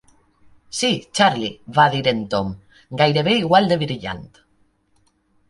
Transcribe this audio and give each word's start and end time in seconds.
"Sí, 0.77 0.87
Charley", 1.19 1.51
va 1.79 1.85
dir 1.97 2.01
en 2.13 2.23
Tom, 2.33 2.49
"gairebé 3.03 3.37
igual 3.43 3.71
de 3.75 3.79
brillant". 3.85 4.27